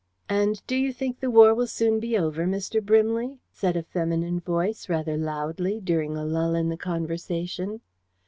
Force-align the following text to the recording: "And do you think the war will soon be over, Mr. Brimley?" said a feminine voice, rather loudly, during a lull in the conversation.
"And 0.29 0.65
do 0.65 0.75
you 0.75 0.91
think 0.93 1.19
the 1.19 1.29
war 1.29 1.53
will 1.53 1.67
soon 1.67 1.99
be 1.99 2.17
over, 2.17 2.47
Mr. 2.47 2.83
Brimley?" 2.83 3.37
said 3.51 3.77
a 3.77 3.83
feminine 3.83 4.39
voice, 4.39 4.89
rather 4.89 5.15
loudly, 5.15 5.79
during 5.79 6.17
a 6.17 6.25
lull 6.25 6.55
in 6.55 6.69
the 6.69 6.75
conversation. 6.75 7.81